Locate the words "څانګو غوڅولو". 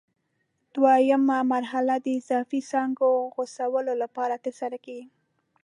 2.71-3.93